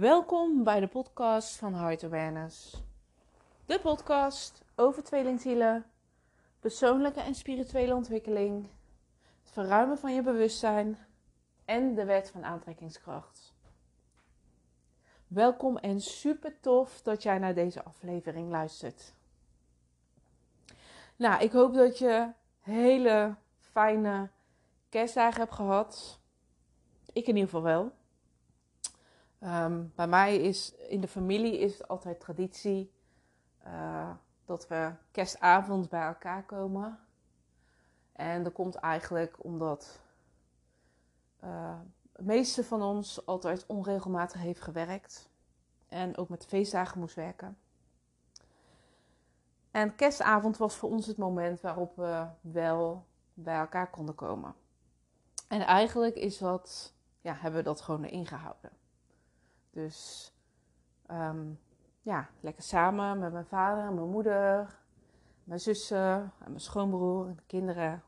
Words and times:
Welkom 0.00 0.64
bij 0.64 0.80
de 0.80 0.86
podcast 0.86 1.56
van 1.56 1.74
Heart 1.74 2.04
Awareness. 2.04 2.82
De 3.66 3.80
podcast 3.80 4.62
over 4.74 5.02
tweelingzielen, 5.02 5.84
persoonlijke 6.60 7.20
en 7.20 7.34
spirituele 7.34 7.94
ontwikkeling, 7.94 8.68
het 9.42 9.52
verruimen 9.52 9.98
van 9.98 10.14
je 10.14 10.22
bewustzijn 10.22 10.98
en 11.64 11.94
de 11.94 12.04
wet 12.04 12.30
van 12.30 12.44
aantrekkingskracht. 12.44 13.54
Welkom 15.26 15.76
en 15.76 16.00
super 16.00 16.60
tof 16.60 17.02
dat 17.02 17.22
jij 17.22 17.38
naar 17.38 17.54
deze 17.54 17.84
aflevering 17.84 18.50
luistert. 18.50 19.14
Nou, 21.16 21.42
ik 21.42 21.52
hoop 21.52 21.74
dat 21.74 21.98
je 21.98 22.32
hele 22.60 23.34
fijne 23.58 24.30
kerstdagen 24.88 25.40
hebt 25.40 25.54
gehad. 25.54 26.20
Ik 27.12 27.26
in 27.26 27.36
ieder 27.36 27.50
geval 27.50 27.62
wel. 27.62 27.98
Ehm, 29.40 29.84
bij 29.94 30.06
mij 30.06 30.36
is 30.36 30.74
in 30.74 31.00
de 31.00 31.08
familie 31.08 31.58
is 31.58 31.72
het 31.72 31.88
altijd 31.88 32.20
traditie 32.20 32.92
uh, 33.66 34.10
dat 34.44 34.68
we 34.68 34.92
kerstavond 35.10 35.88
bij 35.88 36.06
elkaar 36.06 36.44
komen. 36.44 36.98
En 38.12 38.42
dat 38.42 38.52
komt 38.52 38.74
eigenlijk 38.74 39.44
omdat 39.44 40.00
de 42.20 42.26
meeste 42.26 42.64
van 42.64 42.82
ons 42.82 43.26
altijd 43.26 43.66
onregelmatig 43.66 44.40
heeft 44.40 44.60
gewerkt. 44.60 45.28
En 45.88 46.16
ook 46.16 46.28
met 46.28 46.46
feestdagen 46.46 47.00
moest 47.00 47.14
werken. 47.14 47.58
En 49.70 49.94
kerstavond 49.94 50.56
was 50.56 50.76
voor 50.76 50.90
ons 50.90 51.06
het 51.06 51.16
moment 51.16 51.60
waarop 51.60 51.96
we 51.96 52.26
wel 52.40 53.06
bij 53.34 53.58
elkaar 53.58 53.90
konden 53.90 54.14
komen. 54.14 54.54
En 55.48 55.60
eigenlijk 55.60 56.14
is 56.16 56.38
dat, 56.38 56.94
ja, 57.20 57.34
hebben 57.34 57.60
we 57.60 57.66
dat 57.66 57.80
gewoon 57.80 58.04
erin 58.04 58.26
gehouden. 58.26 58.70
Dus 59.70 60.32
um, 61.10 61.58
ja, 62.02 62.28
lekker 62.40 62.62
samen 62.62 63.18
met 63.18 63.32
mijn 63.32 63.46
vader 63.46 63.84
en 63.84 63.94
mijn 63.94 64.10
moeder, 64.10 64.78
mijn 65.44 65.60
zussen 65.60 66.32
en 66.38 66.46
mijn 66.46 66.60
schoonbroer 66.60 67.26
en 67.26 67.36
de 67.36 67.42
kinderen. 67.46 68.02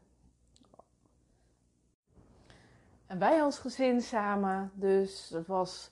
En 3.06 3.18
wij 3.18 3.42
als 3.42 3.58
gezin 3.58 4.00
samen, 4.00 4.70
dus 4.74 5.28
dat 5.28 5.46
was 5.46 5.90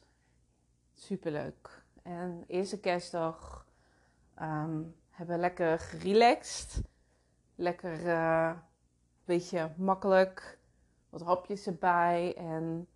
superleuk. 0.95 1.83
En 2.03 2.45
eerste 2.47 2.81
kerstdag 2.81 3.67
um, 4.43 4.97
hebben 5.11 5.35
we 5.35 5.41
lekker 5.41 5.79
gerelaxed. 5.79 6.83
Lekker 7.55 8.07
uh, 8.07 8.53
beetje 9.25 9.73
makkelijk. 9.77 10.59
Wat 11.09 11.23
hapjes 11.23 11.67
erbij 11.67 12.37
en 12.37 12.89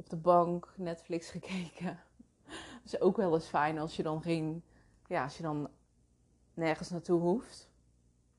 op 0.00 0.10
de 0.10 0.16
bank 0.16 0.72
Netflix 0.76 1.30
gekeken. 1.36 2.00
Dat 2.46 2.84
is 2.84 3.00
ook 3.00 3.16
wel 3.16 3.34
eens 3.34 3.48
fijn 3.48 3.78
als 3.78 3.96
je 3.96 4.02
dan 4.02 4.22
geen, 4.22 4.64
ja, 5.06 5.22
als 5.22 5.36
je 5.36 5.42
dan 5.42 5.70
nergens 6.54 6.90
naartoe 6.90 7.20
hoeft. 7.20 7.70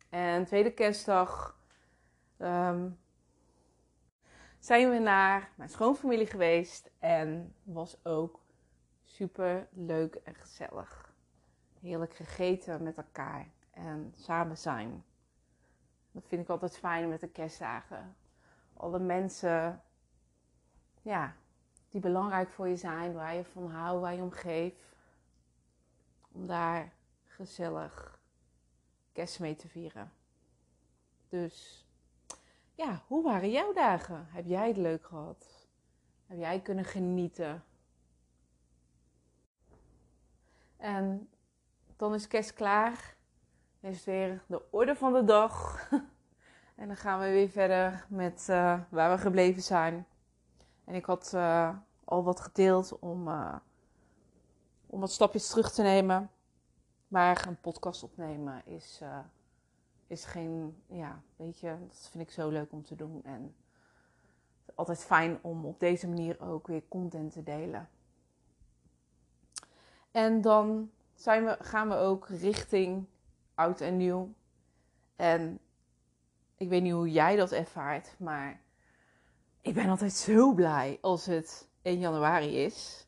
En 0.10 0.46
tweede 0.46 0.72
kerstdag 0.72 1.60
um, 2.38 3.00
zijn 4.60 4.90
we 4.90 4.98
naar 4.98 5.52
mijn 5.56 5.70
schoonfamilie 5.70 6.26
geweest 6.26 6.92
en 7.00 7.56
was 7.64 8.06
ook 8.06 8.40
super 9.04 9.68
leuk 9.72 10.16
en 10.16 10.36
gezellig. 10.36 11.14
Heerlijk 11.82 12.14
gegeten 12.14 12.84
met 12.84 12.98
elkaar 12.98 13.48
en 13.72 14.14
samen 14.16 14.58
zijn. 14.58 15.04
Dat 16.12 16.28
vind 16.28 16.42
ik 16.42 16.50
altijd 16.50 16.78
fijn 16.78 17.10
met 17.10 17.20
de 17.20 17.30
kerstdagen. 17.30 18.16
Alle 18.74 19.00
mensen 19.00 19.82
ja, 21.02 21.36
die 21.92 22.02
belangrijk 22.02 22.50
voor 22.50 22.68
je 22.68 22.76
zijn, 22.76 23.14
waar 23.14 23.36
je 23.36 23.44
van 23.44 23.72
houdt, 23.72 24.02
waar 24.02 24.16
je 24.16 24.22
om 24.22 24.32
geeft. 24.32 24.96
Om 26.32 26.48
daar 26.48 26.94
gezellig 27.26 28.20
kerst 29.12 29.40
mee 29.40 29.56
te 29.56 29.68
vieren. 29.68 30.12
Dus 31.30 31.86
ja, 32.76 33.04
hoe 33.08 33.24
waren 33.24 33.52
jouw 33.52 33.74
dagen? 33.74 34.28
Heb 34.30 34.46
jij 34.46 34.68
het 34.68 34.78
leuk 34.78 35.06
gehad? 35.06 35.68
Heb 36.26 36.38
jij 36.38 36.62
kunnen 36.62 36.86
genieten? 36.86 37.64
En 40.78 41.30
dan 41.96 42.14
is 42.14 42.28
kerst 42.28 42.54
klaar. 42.54 43.16
Dan 43.80 43.92
is 43.92 44.04
weer 44.04 44.44
de 44.48 44.72
orde 44.72 44.96
van 44.96 45.14
de 45.14 45.24
dag. 45.24 45.88
en 46.76 46.88
dan 46.88 46.98
gaan 46.98 47.20
we 47.20 47.30
weer 47.30 47.50
verder 47.50 48.06
met 48.10 48.48
uh, 48.50 48.80
waar 48.90 49.16
we 49.16 49.22
gebleven 49.22 49.62
zijn. 49.62 50.06
En 50.92 50.98
ik 50.98 51.06
had 51.06 51.32
uh, 51.36 51.76
al 52.04 52.24
wat 52.24 52.40
gedeeld 52.40 53.00
om, 53.00 53.28
uh, 53.28 53.56
om 54.88 55.00
wat 55.00 55.12
stapjes 55.12 55.48
terug 55.48 55.72
te 55.72 55.82
nemen. 55.82 56.30
Maar 57.08 57.48
een 57.48 57.60
podcast 57.60 58.04
opnemen 58.04 58.66
is, 58.66 59.00
uh, 59.04 59.20
is 60.08 60.26
geen, 60.26 60.84
ja, 60.88 61.22
weet 61.36 61.60
je, 61.60 61.76
dat 61.88 62.08
vind 62.12 62.24
ik 62.24 62.32
zo 62.32 62.50
leuk 62.50 62.72
om 62.72 62.84
te 62.84 62.96
doen. 62.96 63.24
En 63.24 63.56
altijd 64.76 65.04
fijn 65.04 65.40
om 65.42 65.66
op 65.66 65.80
deze 65.80 66.08
manier 66.08 66.42
ook 66.42 66.68
weer 66.68 66.84
content 66.88 67.32
te 67.34 67.44
delen. 67.44 67.90
En 70.12 70.42
dan 70.42 70.92
zijn 71.14 71.46
we, 71.46 71.58
gaan 71.60 71.90
we 71.90 71.96
ook 71.96 72.28
richting 72.28 73.06
oud 73.56 73.82
en 73.82 73.98
nieuw. 73.98 74.34
En 75.16 75.60
ik 76.56 76.70
weet 76.70 76.82
niet 76.82 76.94
hoe 76.94 77.12
jij 77.12 77.36
dat 77.36 77.52
ervaart, 77.52 78.16
maar 78.20 78.62
ik 79.62 79.74
ben 79.74 79.90
altijd 79.90 80.14
zo 80.14 80.54
blij 80.54 80.98
als 81.02 81.26
het 81.26 81.70
1 81.82 82.00
januari 82.00 82.64
is. 82.64 83.08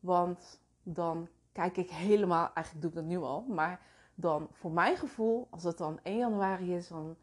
Want 0.00 0.60
dan 0.82 1.28
kijk 1.52 1.76
ik 1.76 1.90
helemaal, 1.90 2.50
eigenlijk 2.54 2.80
doe 2.80 2.90
ik 2.90 2.96
dat 2.96 3.04
nu 3.04 3.18
al, 3.18 3.44
maar 3.48 3.80
dan 4.14 4.48
voor 4.52 4.70
mijn 4.70 4.96
gevoel, 4.96 5.46
als 5.50 5.62
het 5.62 5.78
dan 5.78 6.00
1 6.02 6.16
januari 6.18 6.74
is, 6.74 6.88
dan 6.88 7.16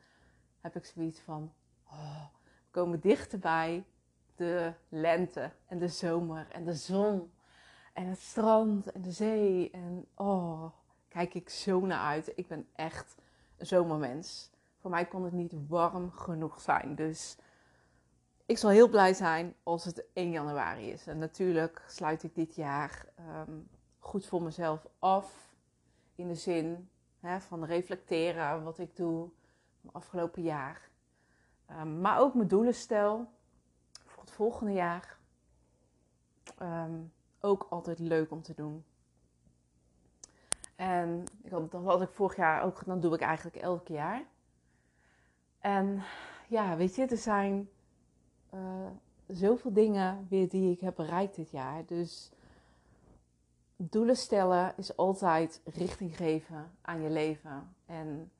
heb 0.61 0.75
ik 0.75 0.85
zoiets 0.85 1.19
van, 1.19 1.53
oh, 1.87 2.25
we 2.65 2.71
komen 2.71 2.99
dichterbij 2.99 3.85
de 4.35 4.73
lente 4.89 5.51
en 5.67 5.77
de 5.77 5.87
zomer 5.87 6.47
en 6.51 6.63
de 6.63 6.73
zon 6.73 7.31
en 7.93 8.07
het 8.07 8.19
strand 8.19 8.91
en 8.91 9.01
de 9.01 9.11
zee. 9.11 9.69
En 9.71 10.07
oh, 10.15 10.63
kijk 11.07 11.33
ik 11.33 11.49
zo 11.49 11.85
naar 11.85 11.99
uit. 11.99 12.31
Ik 12.35 12.47
ben 12.47 12.67
echt 12.75 13.15
een 13.57 13.65
zomermens. 13.65 14.51
Voor 14.79 14.89
mij 14.89 15.05
kon 15.05 15.23
het 15.23 15.33
niet 15.33 15.53
warm 15.67 16.11
genoeg 16.11 16.61
zijn. 16.61 16.95
Dus 16.95 17.37
ik 18.47 18.57
zal 18.57 18.69
heel 18.69 18.89
blij 18.89 19.13
zijn 19.13 19.55
als 19.63 19.85
het 19.85 20.05
1 20.13 20.31
januari 20.31 20.89
is. 20.89 21.07
En 21.07 21.17
natuurlijk 21.17 21.83
sluit 21.87 22.23
ik 22.23 22.35
dit 22.35 22.55
jaar 22.55 23.05
um, 23.47 23.69
goed 23.99 24.25
voor 24.25 24.41
mezelf 24.41 24.87
af. 24.99 25.55
In 26.15 26.27
de 26.27 26.35
zin 26.35 26.89
hè, 27.19 27.39
van 27.39 27.65
reflecteren 27.65 28.63
wat 28.63 28.79
ik 28.79 28.95
doe 28.95 29.29
van 29.81 29.89
afgelopen 29.93 30.41
jaar. 30.41 30.89
Um, 31.71 32.01
maar 32.01 32.19
ook 32.19 32.33
mijn 32.33 32.47
doelen 32.47 32.73
stel 32.73 33.27
voor 34.05 34.23
het 34.23 34.31
volgende 34.31 34.73
jaar. 34.73 35.17
Um, 36.61 37.13
ook 37.39 37.67
altijd 37.69 37.99
leuk 37.99 38.31
om 38.31 38.41
te 38.41 38.53
doen. 38.53 38.85
En 40.75 41.23
ik 41.43 41.51
had, 41.51 41.71
dat 41.71 41.83
had 41.83 42.01
ik 42.01 42.09
vorig 42.09 42.35
jaar 42.35 42.63
ook 42.63 42.77
gedaan, 42.77 42.99
doe 42.99 43.13
ik 43.13 43.21
eigenlijk 43.21 43.55
elk 43.55 43.87
jaar. 43.87 44.23
En 45.59 46.03
ja, 46.47 46.77
weet 46.77 46.95
je, 46.95 47.05
er 47.05 47.17
zijn 47.17 47.69
uh, 48.53 48.87
zoveel 49.27 49.73
dingen 49.73 50.27
weer 50.29 50.49
die 50.49 50.71
ik 50.71 50.79
heb 50.79 50.95
bereikt 50.95 51.35
dit 51.35 51.51
jaar. 51.51 51.85
Dus 51.85 52.31
doelen 53.75 54.17
stellen 54.17 54.73
is 54.77 54.97
altijd 54.97 55.61
richting 55.63 56.17
geven 56.17 56.71
aan 56.81 57.01
je 57.01 57.09
leven. 57.09 57.75
En 57.85 58.31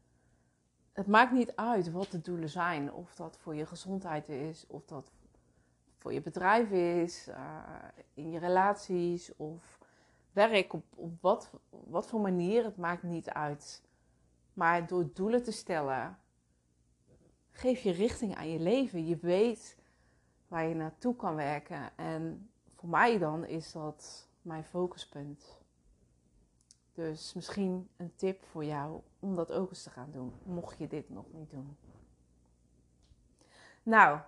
het 0.93 1.07
maakt 1.07 1.31
niet 1.31 1.55
uit 1.55 1.91
wat 1.91 2.11
de 2.11 2.21
doelen 2.21 2.49
zijn. 2.49 2.93
Of 2.93 3.15
dat 3.15 3.37
voor 3.37 3.55
je 3.55 3.65
gezondheid 3.65 4.29
is, 4.29 4.65
of 4.67 4.85
dat 4.85 5.11
voor 5.97 6.13
je 6.13 6.21
bedrijf 6.21 6.71
is, 6.71 7.27
uh, 7.27 7.35
in 8.13 8.31
je 8.31 8.39
relaties 8.39 9.35
of 9.35 9.79
werk, 10.31 10.73
op, 10.73 10.83
op 10.95 11.21
wat, 11.21 11.49
wat 11.69 12.07
voor 12.07 12.21
manier, 12.21 12.63
het 12.63 12.77
maakt 12.77 13.03
niet 13.03 13.29
uit. 13.29 13.83
Maar 14.53 14.87
door 14.87 15.09
doelen 15.13 15.43
te 15.43 15.51
stellen, 15.51 16.17
geef 17.51 17.81
je 17.81 17.91
richting 17.91 18.35
aan 18.35 18.51
je 18.51 18.59
leven. 18.59 19.05
Je 19.05 19.17
weet 19.21 19.76
waar 20.47 20.65
je 20.65 20.75
naartoe 20.75 21.15
kan 21.15 21.35
werken. 21.35 21.97
En 21.97 22.49
voor 22.75 22.89
mij 22.89 23.17
dan 23.17 23.45
is 23.45 23.71
dat 23.71 24.27
mijn 24.41 24.63
focuspunt. 24.63 25.57
Dus 26.93 27.33
misschien 27.33 27.89
een 27.97 28.15
tip 28.15 28.43
voor 28.45 28.65
jou 28.65 29.01
om 29.19 29.35
dat 29.35 29.51
ook 29.51 29.69
eens 29.69 29.83
te 29.83 29.89
gaan 29.89 30.11
doen, 30.11 30.33
mocht 30.43 30.77
je 30.77 30.87
dit 30.87 31.09
nog 31.09 31.25
niet 31.31 31.49
doen. 31.49 31.77
Nou, 33.83 34.19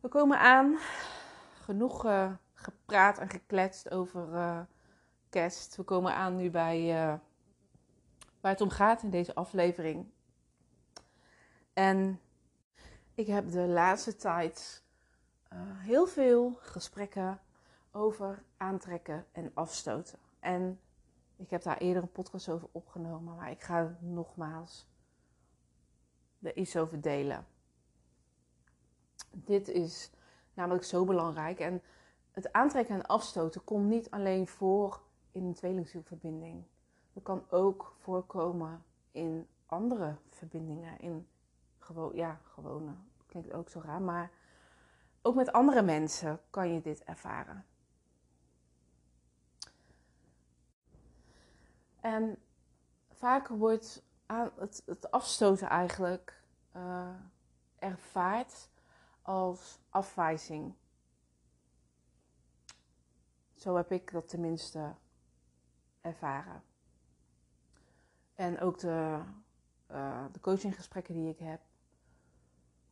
we 0.00 0.08
komen 0.08 0.38
aan. 0.38 0.78
Genoeg 1.62 2.04
uh, 2.06 2.32
gepraat 2.52 3.18
en 3.18 3.28
gekletst 3.28 3.90
over 3.90 4.32
uh, 4.32 4.60
kerst. 5.28 5.76
We 5.76 5.82
komen 5.82 6.14
aan 6.14 6.36
nu 6.36 6.50
bij 6.50 6.80
uh, 6.80 7.14
waar 8.40 8.52
het 8.52 8.60
om 8.60 8.70
gaat 8.70 9.02
in 9.02 9.10
deze 9.10 9.34
aflevering. 9.34 10.06
En 11.72 12.20
ik 13.16 13.26
heb 13.26 13.50
de 13.50 13.66
laatste 13.66 14.16
tijd 14.16 14.82
heel 15.58 16.06
veel 16.06 16.56
gesprekken 16.60 17.40
over 17.90 18.42
aantrekken 18.56 19.26
en 19.32 19.50
afstoten. 19.54 20.18
En 20.40 20.80
ik 21.36 21.50
heb 21.50 21.62
daar 21.62 21.78
eerder 21.78 22.02
een 22.02 22.12
podcast 22.12 22.48
over 22.48 22.68
opgenomen, 22.72 23.34
maar 23.34 23.50
ik 23.50 23.62
ga 23.62 23.96
nogmaals 24.00 24.86
er 26.42 26.56
iets 26.56 26.76
over 26.76 27.00
delen. 27.00 27.46
Dit 29.30 29.68
is 29.68 30.10
namelijk 30.54 30.84
zo 30.84 31.04
belangrijk. 31.04 31.60
En 31.60 31.82
het 32.30 32.52
aantrekken 32.52 32.94
en 32.94 33.06
afstoten 33.06 33.64
komt 33.64 33.88
niet 33.88 34.10
alleen 34.10 34.46
voor 34.46 35.00
in 35.32 35.44
een 35.44 35.54
tweelingzielverbinding. 35.54 36.64
Dat 37.12 37.22
kan 37.22 37.44
ook 37.50 37.96
voorkomen 37.98 38.84
in 39.10 39.46
andere 39.66 40.16
verbindingen. 40.28 41.00
In 41.00 41.26
gewoon, 41.86 42.14
ja, 42.14 42.40
gewone, 42.42 42.94
klinkt 43.26 43.52
ook 43.52 43.68
zo 43.68 43.80
raar, 43.80 44.02
maar 44.02 44.30
ook 45.22 45.34
met 45.34 45.52
andere 45.52 45.82
mensen 45.82 46.40
kan 46.50 46.72
je 46.72 46.80
dit 46.80 47.04
ervaren. 47.04 47.64
En 52.00 52.38
vaak 53.08 53.48
wordt 53.48 54.02
aan 54.26 54.50
het, 54.56 54.82
het 54.86 55.10
afstoten 55.10 55.68
eigenlijk 55.68 56.42
uh, 56.76 57.08
ervaard 57.78 58.68
als 59.22 59.78
afwijzing. 59.90 60.74
Zo 63.54 63.76
heb 63.76 63.92
ik 63.92 64.12
dat 64.12 64.28
tenminste 64.28 64.94
ervaren. 66.00 66.62
En 68.34 68.60
ook 68.60 68.78
de, 68.78 69.20
uh, 69.90 70.24
de 70.32 70.40
coachinggesprekken 70.40 71.14
die 71.14 71.28
ik 71.28 71.38
heb, 71.38 71.60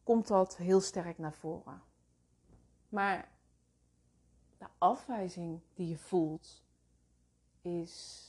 komt 0.05 0.27
dat 0.27 0.57
heel 0.57 0.81
sterk 0.81 1.19
naar 1.19 1.35
voren. 1.35 1.83
Maar 2.89 3.29
de 4.59 4.67
afwijzing 4.79 5.61
die 5.75 5.89
je 5.89 5.99
voelt, 5.99 6.63
is 7.61 8.25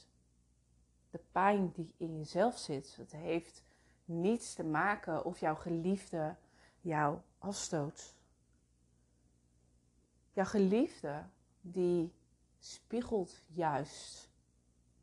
de 1.09 1.19
pijn 1.31 1.71
die 1.71 1.93
in 1.97 2.17
jezelf 2.17 2.57
zit. 2.57 2.95
Het 2.95 3.11
heeft 3.11 3.63
niets 4.05 4.53
te 4.53 4.63
maken 4.63 5.25
of 5.25 5.39
jouw 5.39 5.55
geliefde 5.55 6.35
jou 6.81 7.17
afstoot. 7.37 8.15
Jouw 10.33 10.45
geliefde 10.45 11.23
die 11.61 12.13
spiegelt 12.59 13.43
juist 13.47 14.29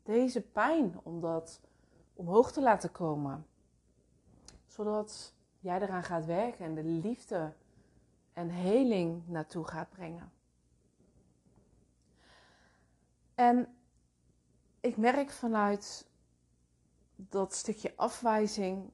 deze 0.03 0.41
pijn 0.41 0.99
om 1.03 1.21
dat 1.21 1.61
omhoog 2.13 2.51
te 2.51 2.61
laten 2.61 2.91
komen. 2.91 3.45
Zodat 4.65 5.33
jij 5.63 5.81
eraan 5.81 6.03
gaat 6.03 6.25
werken 6.25 6.65
en 6.65 6.75
de 6.75 6.83
liefde 6.83 7.53
en 8.33 8.49
heling 8.49 9.27
naartoe 9.27 9.67
gaat 9.67 9.89
brengen. 9.89 10.31
En 13.35 13.75
ik 14.79 14.97
merk 14.97 15.29
vanuit 15.29 16.07
dat 17.15 17.53
stukje 17.53 17.93
afwijzing 17.95 18.91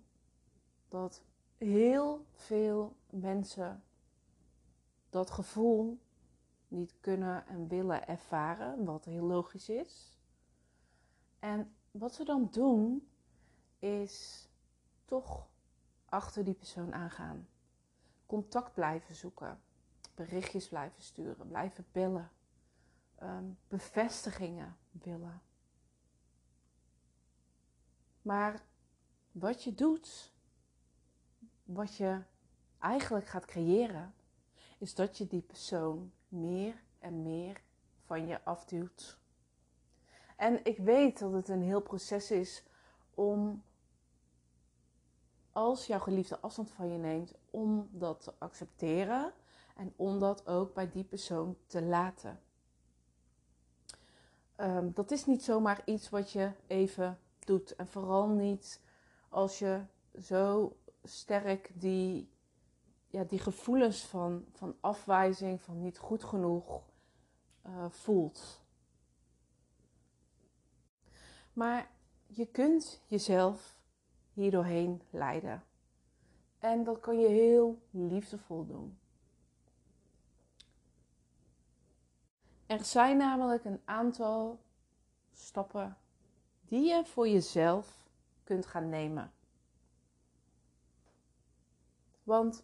dat 0.87 1.21
heel 1.57 2.25
veel 2.31 2.95
mensen 3.09 3.83
dat 5.09 5.29
gevoel 5.29 5.99
niet 6.67 6.93
kunnen 6.99 7.47
en 7.47 7.67
willen 7.67 8.07
ervaren, 8.07 8.85
wat 8.85 9.05
heel 9.05 9.25
logisch 9.25 9.69
is. 9.69 10.17
En 11.39 11.75
wat 11.91 12.13
ze 12.13 12.23
dan 12.23 12.47
doen, 12.51 13.09
is 13.79 14.47
toch 15.05 15.48
achter 16.09 16.43
die 16.43 16.53
persoon 16.53 16.93
aangaan. 16.93 17.47
Contact 18.25 18.73
blijven 18.73 19.15
zoeken, 19.15 19.61
berichtjes 20.15 20.67
blijven 20.67 21.01
sturen, 21.01 21.47
blijven 21.47 21.85
bellen, 21.91 22.31
ehm, 23.15 23.45
bevestigingen 23.67 24.77
willen. 24.91 25.41
Maar 28.21 28.61
wat 29.31 29.63
je 29.63 29.75
doet, 29.75 30.33
wat 31.63 31.95
je 31.95 32.21
eigenlijk 32.79 33.27
gaat 33.27 33.45
creëren, 33.45 34.13
is 34.77 34.95
dat 34.95 35.17
je 35.17 35.27
die 35.27 35.41
persoon 35.41 36.11
meer 36.27 36.83
en 36.99 37.21
meer 37.21 37.61
van 38.05 38.27
je 38.27 38.43
afduwt. 38.43 39.17
En 40.35 40.65
ik 40.65 40.77
weet 40.77 41.19
dat 41.19 41.31
het 41.31 41.47
een 41.47 41.61
heel 41.61 41.81
proces 41.81 42.31
is 42.31 42.63
om, 43.13 43.63
als 45.59 45.87
jouw 45.87 45.99
geliefde 45.99 46.39
afstand 46.39 46.71
van 46.71 46.91
je 46.91 46.97
neemt, 46.97 47.33
om 47.49 47.89
dat 47.91 48.21
te 48.21 48.33
accepteren 48.37 49.33
en 49.75 49.93
om 49.95 50.19
dat 50.19 50.47
ook 50.47 50.73
bij 50.73 50.89
die 50.89 51.03
persoon 51.03 51.57
te 51.65 51.81
laten. 51.81 52.39
Um, 54.57 54.93
dat 54.93 55.11
is 55.11 55.25
niet 55.25 55.43
zomaar 55.43 55.81
iets 55.85 56.09
wat 56.09 56.31
je 56.31 56.51
even 56.67 57.19
doet. 57.39 57.75
En 57.75 57.87
vooral 57.87 58.27
niet 58.27 58.81
als 59.29 59.59
je 59.59 59.83
zo 60.21 60.75
sterk 61.03 61.71
die, 61.73 62.29
ja, 63.07 63.23
die 63.23 63.39
gevoelens 63.39 64.05
van, 64.05 64.45
van 64.51 64.75
afwijzing, 64.79 65.61
van 65.61 65.81
niet 65.81 65.97
goed 65.97 66.23
genoeg 66.23 66.81
uh, 67.65 67.89
voelt. 67.89 68.61
Maar 71.53 71.91
je 72.27 72.45
kunt 72.45 73.01
jezelf 73.07 73.78
hierdoorheen 74.39 75.01
leiden. 75.09 75.63
En 76.59 76.83
dat 76.83 76.99
kan 76.99 77.19
je 77.19 77.27
heel 77.27 77.81
liefdevol 77.89 78.65
doen. 78.65 78.97
Er 82.65 82.85
zijn 82.85 83.17
namelijk 83.17 83.65
een 83.65 83.81
aantal 83.85 84.59
stappen 85.31 85.97
die 86.61 86.87
je 86.89 87.05
voor 87.05 87.27
jezelf 87.27 88.09
kunt 88.43 88.65
gaan 88.65 88.89
nemen. 88.89 89.31
Want 92.23 92.63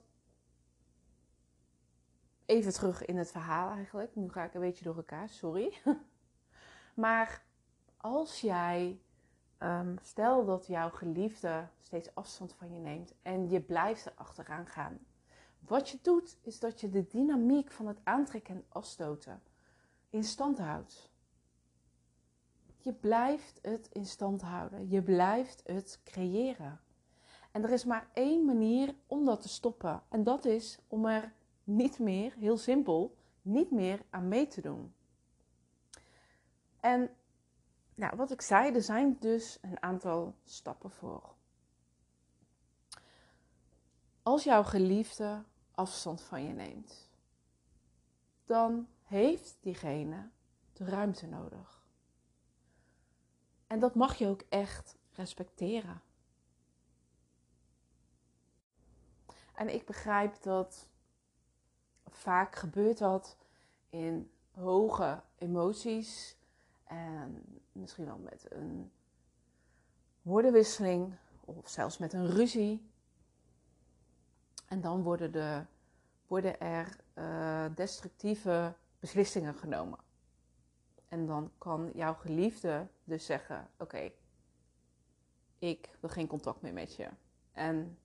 even 2.46 2.74
terug 2.74 3.06
in 3.06 3.18
het 3.18 3.32
verhaal 3.32 3.70
eigenlijk. 3.70 4.16
Nu 4.16 4.30
ga 4.30 4.44
ik 4.44 4.54
een 4.54 4.62
beetje 4.62 4.84
door 4.84 4.96
elkaar, 4.96 5.30
sorry. 5.30 5.74
maar 6.94 7.44
als 7.98 8.42
jij, 8.42 9.00
um, 9.60 9.98
stel 10.02 10.46
dat 10.46 10.68
jouw 10.68 10.90
geliefde 10.90 11.68
steeds 11.82 12.16
afstand 12.16 12.54
van 12.54 12.74
je 12.74 12.80
neemt 12.80 13.14
en 13.22 13.50
je 13.50 13.62
blijft 13.62 14.06
er 14.06 14.14
achteraan 14.16 14.68
gaan. 14.68 15.00
Wat 15.60 15.90
je 15.90 15.98
doet, 16.02 16.38
is 16.42 16.60
dat 16.60 16.82
je 16.82 16.90
de 16.90 17.08
dynamiek 17.08 17.72
van 17.72 17.88
het 17.88 18.00
aantrekken 18.04 18.56
en 18.56 18.66
afstoten 18.70 19.42
in 20.10 20.24
stand 20.24 20.58
houdt. 20.58 21.10
Je 22.78 22.94
blijft 22.94 23.60
het 23.62 23.90
in 23.92 24.06
stand 24.06 24.42
houden. 24.42 24.90
Je 24.90 25.02
blijft 25.02 25.62
het 25.66 26.00
creëren. 26.04 26.80
En 27.52 27.64
er 27.64 27.72
is 27.72 27.86
maar 27.86 28.08
één 28.14 28.46
manier 28.46 28.96
om 29.08 29.26
dat 29.26 29.42
te 29.42 29.50
stoppen. 29.50 30.04
En 30.10 30.24
dat 30.24 30.46
is 30.46 30.80
om 30.88 31.06
er 31.06 31.34
niet 31.64 32.00
meer, 32.00 32.34
heel 32.40 32.58
simpel, 32.58 33.16
niet 33.42 33.72
meer 33.72 34.02
aan 34.10 34.28
mee 34.28 34.48
te 34.48 34.62
doen. 34.62 34.94
En 36.80 37.10
nou, 37.96 38.16
wat 38.16 38.32
ik 38.32 38.42
zei, 38.42 38.74
er 38.74 38.82
zijn 38.82 39.18
dus 39.20 39.58
een 39.62 39.84
aantal 39.84 40.36
stappen 40.44 40.92
voor. 40.92 41.34
Als 44.24 44.44
jouw 44.44 44.64
geliefde 44.64 45.44
afstand 45.72 46.22
van 46.22 46.44
je 46.44 46.54
neemt, 46.54 47.10
dan 48.46 48.88
heeft 49.04 49.58
diegene 49.60 50.30
de 50.74 50.86
ruimte 50.86 51.28
nodig. 51.28 51.86
En 53.68 53.80
dat 53.80 53.96
mag 53.96 54.16
je 54.16 54.28
ook 54.28 54.44
echt 54.50 54.98
respecteren. 55.12 56.02
En 59.54 59.74
ik 59.74 59.86
begrijp 59.86 60.42
dat 60.42 60.90
vaak 62.06 62.56
gebeurt 62.56 62.98
dat 62.98 63.38
in 63.90 64.32
hoge 64.52 65.24
emoties 65.38 66.38
en 66.86 67.44
misschien 67.72 68.06
wel 68.06 68.18
met 68.18 68.46
een 68.50 68.92
woordenwisseling 70.22 71.16
of 71.46 71.70
zelfs 71.70 71.98
met 71.98 72.14
een 72.14 72.28
ruzie. 72.28 72.90
En 74.68 74.82
dan 74.82 75.04
worden, 75.04 75.32
de, 75.32 75.66
worden 76.28 76.60
er 76.60 77.00
uh, 77.16 77.66
destructieve 77.76 78.74
beslissingen 79.00 79.56
genomen. 79.56 80.00
En 81.08 81.26
dan 81.26 81.52
kan 81.58 81.92
jouw 81.94 82.14
geliefde 82.14 82.88
dus 83.04 83.26
zeggen: 83.26 83.70
Oké, 83.78 84.12
ik 85.60 85.98
wil 86.00 86.10
geen 86.10 86.28
contact 86.28 86.62
meer 86.62 86.74
met 86.74 86.96
je. 86.96 87.10
En 87.52 87.98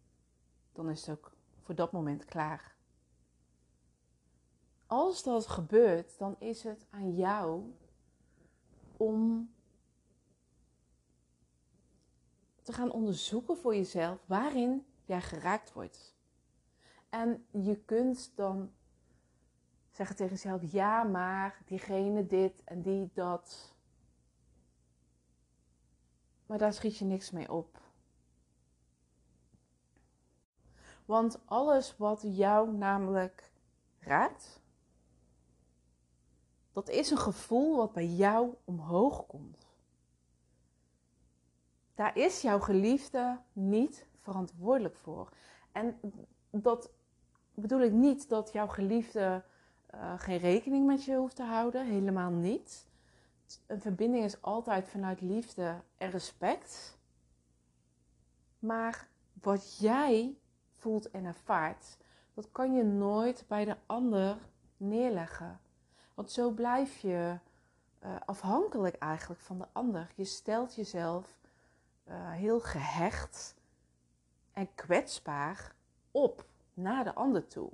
dan 0.72 0.90
is 0.90 1.06
het 1.06 1.18
ook 1.18 1.32
voor 1.60 1.74
dat 1.74 1.92
moment 1.92 2.24
klaar. 2.24 2.74
Als 4.86 5.22
dat 5.22 5.46
gebeurt, 5.46 6.18
dan 6.18 6.36
is 6.38 6.62
het 6.62 6.86
aan 6.90 7.14
jou 7.14 7.74
om 9.00 9.50
te 12.62 12.72
gaan 12.72 12.92
onderzoeken 12.92 13.56
voor 13.56 13.74
jezelf 13.74 14.24
waarin 14.26 14.86
jij 15.04 15.20
geraakt 15.20 15.72
wordt. 15.72 16.14
En 17.08 17.46
je 17.50 17.76
kunt 17.84 18.32
dan 18.36 18.72
zeggen 19.90 20.16
tegen 20.16 20.32
jezelf: 20.32 20.72
ja, 20.72 21.02
maar 21.02 21.62
diegene 21.64 22.26
dit 22.26 22.64
en 22.64 22.82
die 22.82 23.10
dat. 23.12 23.74
Maar 26.46 26.58
daar 26.58 26.72
schiet 26.72 26.96
je 26.96 27.04
niks 27.04 27.30
mee 27.30 27.52
op. 27.52 27.80
Want 31.04 31.46
alles 31.46 31.96
wat 31.96 32.20
jou 32.22 32.72
namelijk 32.72 33.52
raakt, 33.98 34.59
dat 36.72 36.88
is 36.88 37.10
een 37.10 37.18
gevoel 37.18 37.76
wat 37.76 37.92
bij 37.92 38.06
jou 38.06 38.54
omhoog 38.64 39.26
komt. 39.26 39.66
Daar 41.94 42.16
is 42.16 42.42
jouw 42.42 42.60
geliefde 42.60 43.38
niet 43.52 44.06
verantwoordelijk 44.18 44.96
voor. 44.96 45.28
En 45.72 46.00
dat 46.50 46.90
bedoel 47.54 47.80
ik 47.80 47.92
niet 47.92 48.28
dat 48.28 48.52
jouw 48.52 48.66
geliefde 48.66 49.44
uh, 49.94 50.20
geen 50.20 50.38
rekening 50.38 50.86
met 50.86 51.04
je 51.04 51.16
hoeft 51.16 51.36
te 51.36 51.42
houden. 51.42 51.86
Helemaal 51.86 52.30
niet. 52.30 52.86
Een 53.66 53.80
verbinding 53.80 54.24
is 54.24 54.42
altijd 54.42 54.88
vanuit 54.88 55.20
liefde 55.20 55.80
en 55.96 56.10
respect. 56.10 56.98
Maar 58.58 59.08
wat 59.32 59.78
jij 59.78 60.38
voelt 60.74 61.10
en 61.10 61.24
ervaart, 61.24 61.96
dat 62.34 62.48
kan 62.52 62.74
je 62.74 62.84
nooit 62.84 63.44
bij 63.48 63.64
de 63.64 63.76
ander 63.86 64.36
neerleggen. 64.76 65.60
Want 66.20 66.32
zo 66.32 66.50
blijf 66.50 66.98
je 66.98 67.38
uh, 68.04 68.16
afhankelijk 68.24 68.94
eigenlijk 68.96 69.40
van 69.40 69.58
de 69.58 69.66
ander. 69.72 70.12
Je 70.14 70.24
stelt 70.24 70.74
jezelf 70.74 71.38
uh, 72.08 72.30
heel 72.30 72.60
gehecht 72.60 73.54
en 74.52 74.74
kwetsbaar 74.74 75.74
op 76.10 76.46
naar 76.74 77.04
de 77.04 77.14
ander 77.14 77.46
toe. 77.46 77.70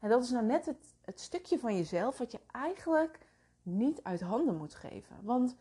En 0.00 0.08
dat 0.08 0.22
is 0.22 0.30
nou 0.30 0.44
net 0.44 0.66
het, 0.66 0.94
het 1.00 1.20
stukje 1.20 1.58
van 1.58 1.76
jezelf 1.76 2.18
wat 2.18 2.32
je 2.32 2.40
eigenlijk 2.50 3.18
niet 3.62 4.02
uit 4.02 4.20
handen 4.20 4.56
moet 4.56 4.74
geven. 4.74 5.16
Want 5.22 5.56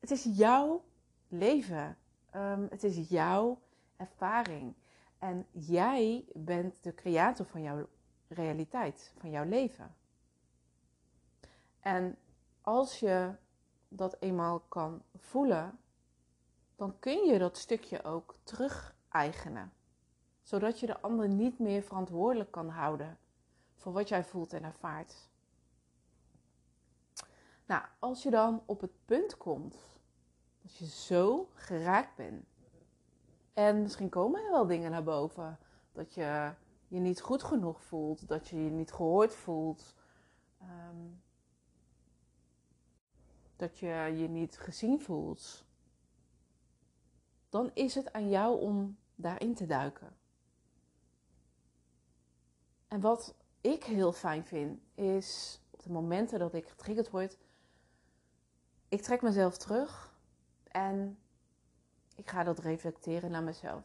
het 0.00 0.10
is 0.10 0.28
jouw 0.32 0.84
leven. 1.28 1.96
Um, 2.36 2.66
het 2.70 2.84
is 2.84 3.08
jouw 3.08 3.60
ervaring. 3.96 4.74
En 5.18 5.46
jij 5.50 6.24
bent 6.34 6.82
de 6.82 6.94
creator 6.94 7.46
van 7.46 7.62
jouw 7.62 7.88
realiteit, 8.28 9.12
van 9.18 9.30
jouw 9.30 9.44
leven. 9.44 9.94
En 11.84 12.18
als 12.60 13.00
je 13.00 13.34
dat 13.88 14.16
eenmaal 14.20 14.60
kan 14.60 15.02
voelen, 15.14 15.78
dan 16.76 16.98
kun 16.98 17.24
je 17.24 17.38
dat 17.38 17.58
stukje 17.58 18.04
ook 18.04 18.34
terug-eigenen. 18.42 19.72
Zodat 20.42 20.80
je 20.80 20.86
de 20.86 21.00
ander 21.00 21.28
niet 21.28 21.58
meer 21.58 21.82
verantwoordelijk 21.82 22.50
kan 22.50 22.68
houden 22.68 23.18
voor 23.74 23.92
wat 23.92 24.08
jij 24.08 24.24
voelt 24.24 24.52
en 24.52 24.64
ervaart. 24.64 25.28
Nou, 27.66 27.82
als 27.98 28.22
je 28.22 28.30
dan 28.30 28.62
op 28.66 28.80
het 28.80 29.04
punt 29.04 29.36
komt 29.36 29.76
dat 30.62 30.76
je 30.76 30.86
zo 30.86 31.48
geraakt 31.54 32.16
bent. 32.16 32.46
En 33.52 33.82
misschien 33.82 34.08
komen 34.08 34.44
er 34.44 34.50
wel 34.50 34.66
dingen 34.66 34.90
naar 34.90 35.04
boven. 35.04 35.58
Dat 35.92 36.14
je 36.14 36.52
je 36.88 36.98
niet 36.98 37.20
goed 37.20 37.42
genoeg 37.42 37.82
voelt. 37.82 38.28
Dat 38.28 38.48
je 38.48 38.64
je 38.64 38.70
niet 38.70 38.92
gehoord 38.92 39.34
voelt. 39.34 39.94
Ehm, 40.60 41.22
dat 43.56 43.78
je 43.78 43.86
je 44.16 44.28
niet 44.28 44.58
gezien 44.58 45.00
voelt. 45.00 45.64
Dan 47.48 47.70
is 47.74 47.94
het 47.94 48.12
aan 48.12 48.28
jou 48.28 48.60
om 48.60 48.98
daarin 49.14 49.54
te 49.54 49.66
duiken. 49.66 50.16
En 52.88 53.00
wat 53.00 53.34
ik 53.60 53.84
heel 53.84 54.12
fijn 54.12 54.44
vind, 54.44 54.80
is 54.94 55.60
op 55.70 55.82
de 55.82 55.90
momenten 55.90 56.38
dat 56.38 56.54
ik 56.54 56.68
getriggerd 56.68 57.10
word, 57.10 57.38
ik 58.88 59.02
trek 59.02 59.22
mezelf 59.22 59.56
terug 59.56 60.16
en 60.64 61.18
ik 62.16 62.30
ga 62.30 62.44
dat 62.44 62.58
reflecteren 62.58 63.30
naar 63.30 63.42
mezelf. 63.42 63.84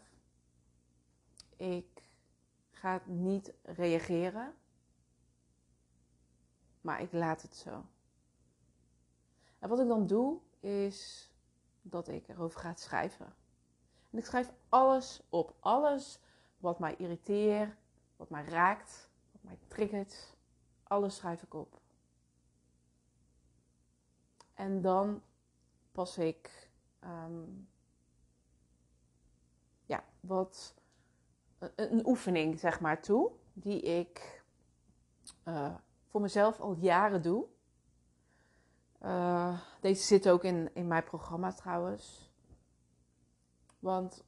Ik 1.56 2.04
ga 2.72 3.02
niet 3.06 3.54
reageren, 3.64 4.54
maar 6.82 7.02
ik 7.02 7.12
laat 7.12 7.42
het 7.42 7.56
zo. 7.56 7.86
En 9.60 9.70
wat 9.70 9.80
ik 9.80 9.88
dan 9.88 10.08
doe, 10.08 10.40
is 10.60 11.30
dat 11.82 12.08
ik 12.08 12.28
erover 12.28 12.60
ga 12.60 12.74
schrijven. 12.76 13.34
En 14.10 14.18
ik 14.18 14.26
schrijf 14.26 14.52
alles 14.70 15.22
op. 15.30 15.56
Alles 15.60 16.20
wat 16.58 16.80
mij 16.80 16.96
irriteert, 16.96 17.76
wat 18.16 18.30
mij 18.30 18.44
raakt, 18.44 19.10
wat 19.32 19.44
mij 19.44 19.58
triggert. 19.68 20.38
Alles 20.84 21.16
schrijf 21.16 21.44
ik 21.44 21.54
op. 21.54 21.82
En 24.54 24.82
dan 24.82 25.22
pas 25.92 26.18
ik 26.18 26.70
ehm, 27.00 27.44
ja, 29.86 30.04
wat 30.20 30.74
een, 31.76 32.08
oefening 32.08 32.60
zeg 32.60 32.80
maar 32.80 33.02
toe, 33.02 33.32
die 33.54 33.82
ik 33.82 34.44
uh, 35.46 35.76
voor 36.08 36.22
mezelf 36.22 36.60
al 36.60 36.74
jaren 36.74 37.22
doe. 37.22 37.46
Uh, 39.02 39.60
deze 39.82 40.04
zit 40.04 40.30
ook 40.30 40.44
in, 40.44 40.76
in 40.76 40.88
mijn 40.88 41.04
programma 41.04 41.52
trouwens. 41.52 42.32
Want 43.80 44.24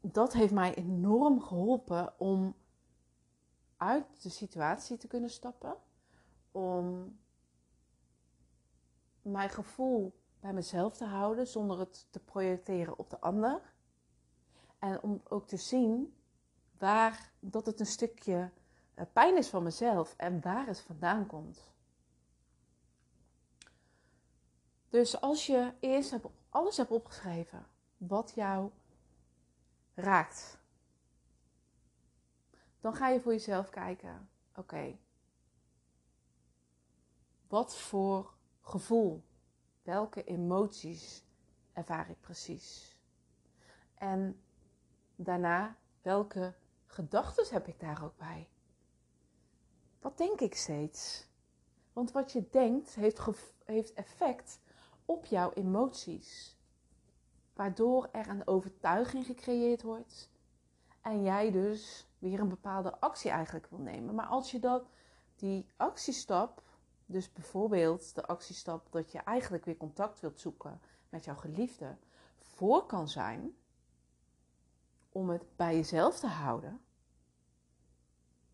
dat 0.00 0.32
heeft 0.32 0.52
mij 0.52 0.74
enorm 0.74 1.40
geholpen 1.40 2.20
om 2.20 2.54
uit 3.76 4.22
de 4.22 4.28
situatie 4.28 4.96
te 4.96 5.06
kunnen 5.06 5.30
stappen. 5.30 5.76
Om 6.50 7.18
mijn 9.22 9.50
gevoel 9.50 10.20
bij 10.40 10.52
mezelf 10.52 10.96
te 10.96 11.04
houden 11.04 11.46
zonder 11.46 11.78
het 11.78 12.06
te 12.10 12.20
projecteren 12.20 12.98
op 12.98 13.10
de 13.10 13.20
ander. 13.20 13.74
En 14.78 15.02
om 15.02 15.20
ook 15.28 15.46
te 15.46 15.56
zien 15.56 16.16
waar 16.78 17.32
dat 17.40 17.66
het 17.66 17.80
een 17.80 17.86
stukje 17.86 18.50
eh, 18.94 19.06
pijn 19.12 19.36
is 19.36 19.48
van 19.48 19.62
mezelf 19.62 20.14
en 20.16 20.40
waar 20.40 20.66
het 20.66 20.80
vandaan 20.80 21.26
komt. 21.26 21.71
Dus 24.92 25.20
als 25.20 25.46
je 25.46 25.74
eerst 25.80 26.14
alles 26.48 26.76
hebt 26.76 26.90
opgeschreven 26.90 27.66
wat 27.96 28.32
jou 28.34 28.70
raakt, 29.94 30.58
dan 32.80 32.94
ga 32.94 33.08
je 33.08 33.20
voor 33.20 33.32
jezelf 33.32 33.70
kijken: 33.70 34.28
oké, 34.54 34.98
wat 37.48 37.76
voor 37.76 38.34
gevoel, 38.60 39.24
welke 39.82 40.24
emoties 40.24 41.24
ervaar 41.72 42.10
ik 42.10 42.20
precies? 42.20 42.96
En 43.94 44.42
daarna, 45.16 45.76
welke 46.02 46.54
gedachten 46.86 47.46
heb 47.50 47.66
ik 47.66 47.80
daar 47.80 48.04
ook 48.04 48.16
bij? 48.16 48.48
Wat 50.00 50.18
denk 50.18 50.40
ik 50.40 50.54
steeds? 50.54 51.28
Want 51.92 52.12
wat 52.12 52.32
je 52.32 52.48
denkt 52.50 52.94
heeft, 52.94 53.20
heeft 53.64 53.92
effect 53.92 54.60
op 55.12 55.24
jouw 55.24 55.52
emoties. 55.52 56.56
Waardoor 57.54 58.08
er 58.12 58.28
een 58.28 58.46
overtuiging 58.46 59.26
gecreëerd 59.26 59.82
wordt. 59.82 60.30
En 61.00 61.22
jij 61.22 61.50
dus 61.50 62.06
weer 62.18 62.40
een 62.40 62.48
bepaalde 62.48 63.00
actie 63.00 63.30
eigenlijk 63.30 63.66
wil 63.66 63.78
nemen. 63.78 64.14
Maar 64.14 64.26
als 64.26 64.50
je 64.50 64.58
dat, 64.58 64.90
die 65.36 65.66
actiestap, 65.76 66.62
dus 67.06 67.32
bijvoorbeeld 67.32 68.14
de 68.14 68.26
actiestap 68.26 68.86
dat 68.90 69.12
je 69.12 69.18
eigenlijk 69.18 69.64
weer 69.64 69.76
contact 69.76 70.20
wilt 70.20 70.40
zoeken 70.40 70.80
met 71.08 71.24
jouw 71.24 71.34
geliefde, 71.34 71.96
voor 72.38 72.86
kan 72.86 73.08
zijn 73.08 73.54
om 75.12 75.30
het 75.30 75.44
bij 75.56 75.74
jezelf 75.74 76.18
te 76.18 76.26
houden, 76.26 76.80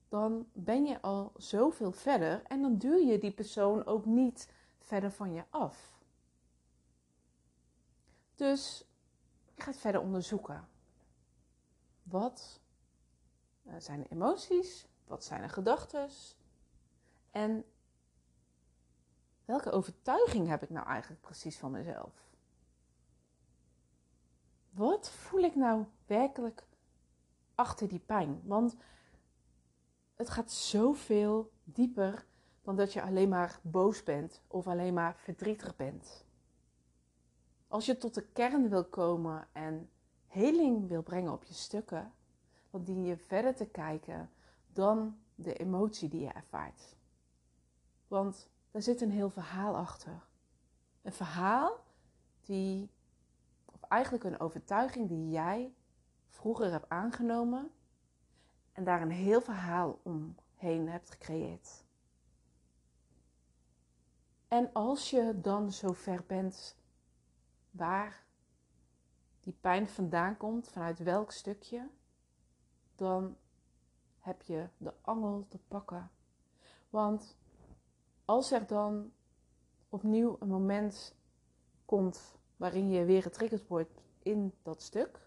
dan 0.08 0.46
ben 0.52 0.84
je 0.84 1.00
al 1.02 1.32
zoveel 1.36 1.92
verder 1.92 2.42
en 2.42 2.62
dan 2.62 2.76
duur 2.76 3.04
je 3.04 3.18
die 3.18 3.32
persoon 3.32 3.86
ook 3.86 4.04
niet 4.04 4.48
verder 4.78 5.10
van 5.10 5.32
je 5.32 5.44
af. 5.50 5.97
Dus 8.38 8.84
je 9.54 9.62
gaat 9.62 9.76
verder 9.76 10.00
onderzoeken. 10.00 10.68
Wat 12.02 12.60
eh, 13.62 13.74
zijn 13.78 14.00
de 14.00 14.08
emoties? 14.08 14.86
Wat 15.04 15.24
zijn 15.24 15.42
de 15.42 15.48
gedachten? 15.48 16.08
En 17.30 17.64
welke 19.44 19.70
overtuiging 19.70 20.48
heb 20.48 20.62
ik 20.62 20.70
nou 20.70 20.86
eigenlijk 20.86 21.20
precies 21.20 21.58
van 21.58 21.70
mezelf? 21.70 22.12
Wat 24.70 25.10
voel 25.10 25.40
ik 25.40 25.54
nou 25.54 25.84
werkelijk 26.06 26.66
achter 27.54 27.88
die 27.88 28.00
pijn? 28.00 28.40
Want 28.44 28.76
het 30.14 30.30
gaat 30.30 30.50
zoveel 30.50 31.52
dieper 31.64 32.26
dan 32.62 32.76
dat 32.76 32.92
je 32.92 33.02
alleen 33.02 33.28
maar 33.28 33.60
boos 33.62 34.02
bent 34.02 34.42
of 34.46 34.66
alleen 34.66 34.94
maar 34.94 35.16
verdrietig 35.16 35.76
bent. 35.76 36.26
Als 37.68 37.86
je 37.86 37.98
tot 37.98 38.14
de 38.14 38.26
kern 38.26 38.68
wil 38.68 38.84
komen 38.84 39.48
en 39.52 39.90
heling 40.26 40.88
wil 40.88 41.02
brengen 41.02 41.32
op 41.32 41.44
je 41.44 41.54
stukken, 41.54 42.12
dan 42.70 42.84
dien 42.84 43.04
je 43.04 43.16
verder 43.16 43.54
te 43.54 43.66
kijken 43.66 44.30
dan 44.72 45.18
de 45.34 45.54
emotie 45.54 46.08
die 46.08 46.20
je 46.20 46.32
ervaart. 46.32 46.96
Want 48.08 48.48
daar 48.70 48.82
zit 48.82 49.00
een 49.00 49.10
heel 49.10 49.30
verhaal 49.30 49.76
achter. 49.76 50.26
Een 51.02 51.12
verhaal 51.12 51.84
die, 52.40 52.90
of 53.64 53.82
eigenlijk 53.82 54.24
een 54.24 54.40
overtuiging 54.40 55.08
die 55.08 55.30
jij 55.30 55.74
vroeger 56.28 56.70
hebt 56.70 56.88
aangenomen 56.88 57.70
en 58.72 58.84
daar 58.84 59.02
een 59.02 59.10
heel 59.10 59.40
verhaal 59.40 60.00
omheen 60.02 60.88
hebt 60.88 61.10
gecreëerd. 61.10 61.84
En 64.48 64.72
als 64.72 65.10
je 65.10 65.40
dan 65.40 65.72
zo 65.72 65.92
ver 65.92 66.24
bent 66.26 66.76
waar 67.70 68.26
die 69.40 69.56
pijn 69.60 69.88
vandaan 69.88 70.36
komt, 70.36 70.68
vanuit 70.68 70.98
welk 70.98 71.32
stukje, 71.32 71.88
dan 72.94 73.36
heb 74.18 74.42
je 74.42 74.68
de 74.76 74.94
angel 75.00 75.46
te 75.48 75.58
pakken. 75.58 76.10
Want 76.90 77.36
als 78.24 78.52
er 78.52 78.66
dan 78.66 79.12
opnieuw 79.88 80.36
een 80.40 80.48
moment 80.48 81.16
komt 81.84 82.38
waarin 82.56 82.90
je 82.90 83.04
weer 83.04 83.22
getriggerd 83.22 83.66
wordt 83.66 84.02
in 84.22 84.54
dat 84.62 84.82
stuk, 84.82 85.26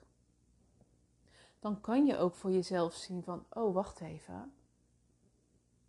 dan 1.60 1.82
kan 1.82 2.06
je 2.06 2.18
ook 2.18 2.34
voor 2.36 2.52
jezelf 2.52 2.94
zien 2.94 3.24
van, 3.24 3.46
oh 3.50 3.74
wacht 3.74 4.00
even. 4.00 4.54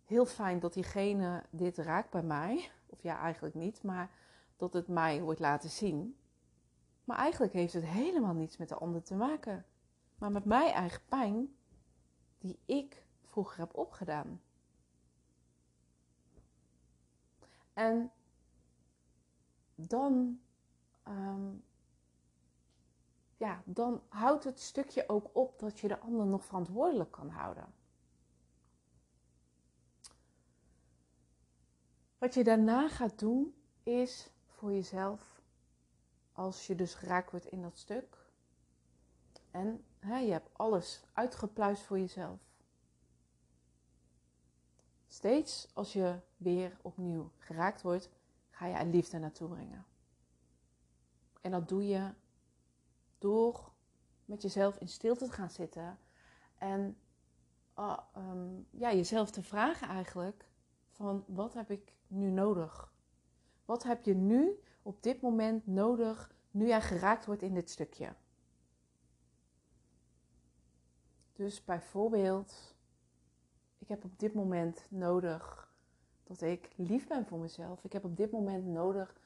Heel 0.03 0.25
fijn 0.25 0.59
dat 0.59 0.73
diegene 0.73 1.43
dit 1.49 1.77
raakt 1.77 2.09
bij 2.09 2.23
mij. 2.23 2.71
Of 2.85 3.01
ja, 3.01 3.19
eigenlijk 3.19 3.55
niet, 3.55 3.83
maar 3.83 4.09
dat 4.57 4.73
het 4.73 4.87
mij 4.87 5.21
wordt 5.21 5.39
laten 5.39 5.69
zien. 5.69 6.17
Maar 7.03 7.17
eigenlijk 7.17 7.53
heeft 7.53 7.73
het 7.73 7.85
helemaal 7.85 8.33
niets 8.33 8.57
met 8.57 8.69
de 8.69 8.75
ander 8.75 9.03
te 9.03 9.15
maken. 9.15 9.65
Maar 10.17 10.31
met 10.31 10.45
mijn 10.45 10.73
eigen 10.73 11.01
pijn 11.05 11.55
die 12.39 12.59
ik 12.65 13.05
vroeger 13.21 13.59
heb 13.59 13.75
opgedaan. 13.77 14.41
En 17.73 18.11
dan, 19.75 20.39
um, 21.07 21.63
ja, 23.37 23.61
dan 23.65 24.01
houdt 24.07 24.43
het 24.43 24.59
stukje 24.59 25.09
ook 25.09 25.29
op 25.33 25.59
dat 25.59 25.79
je 25.79 25.87
de 25.87 25.99
ander 25.99 26.25
nog 26.25 26.45
verantwoordelijk 26.45 27.11
kan 27.11 27.29
houden. 27.29 27.73
Wat 32.17 32.33
je 32.33 32.43
daarna 32.43 32.89
gaat 32.89 33.19
doen 33.19 33.55
is 33.83 34.29
voor 34.47 34.73
jezelf, 34.73 35.32
als 36.33 36.67
je 36.67 36.75
dus 36.75 36.93
geraakt 36.93 37.31
wordt 37.31 37.45
in 37.45 37.61
dat 37.61 37.77
stuk 37.77 38.23
en 39.53 39.83
hè, 39.99 40.17
je 40.17 40.31
hebt 40.31 40.49
alles 40.53 41.03
uitgepluist 41.13 41.83
voor 41.83 41.99
jezelf. 41.99 42.39
Steeds 45.07 45.67
als 45.73 45.93
je 45.93 46.19
weer 46.37 46.77
opnieuw 46.81 47.31
geraakt 47.37 47.81
wordt, 47.81 48.09
ga 48.49 48.65
je 48.65 48.75
er 48.75 48.85
liefde 48.85 49.19
naartoe 49.19 49.49
brengen. 49.49 49.85
En 51.41 51.51
dat 51.51 51.69
doe 51.69 51.87
je 51.87 52.13
door 53.17 53.71
met 54.25 54.41
jezelf 54.41 54.77
in 54.77 54.87
stilte 54.87 55.25
te 55.25 55.31
gaan 55.31 55.49
zitten 55.49 55.99
en 56.57 56.97
uh, 57.79 57.97
um, 58.17 58.67
ja, 58.69 58.93
jezelf 58.93 59.31
te 59.31 59.43
vragen 59.43 59.87
eigenlijk 59.87 60.45
van 60.89 61.23
wat 61.27 61.53
heb 61.53 61.71
ik 61.71 61.93
nu 62.07 62.29
nodig? 62.29 62.93
Wat 63.65 63.83
heb 63.83 64.03
je 64.03 64.15
nu 64.15 64.59
op 64.83 65.03
dit 65.03 65.21
moment 65.21 65.67
nodig 65.67 66.35
nu 66.51 66.67
jij 66.67 66.81
geraakt 66.81 67.25
wordt 67.25 67.41
in 67.41 67.53
dit 67.53 67.69
stukje? 67.69 68.13
Dus 71.33 71.63
bijvoorbeeld, 71.63 72.75
ik 73.77 73.87
heb 73.87 74.03
op 74.03 74.19
dit 74.19 74.33
moment 74.33 74.85
nodig 74.89 75.73
dat 76.23 76.41
ik 76.41 76.69
lief 76.75 77.07
ben 77.07 77.25
voor 77.25 77.39
mezelf. 77.39 77.83
Ik 77.83 77.93
heb 77.93 78.03
op 78.03 78.17
dit 78.17 78.31
moment 78.31 78.65
nodig 78.65 79.17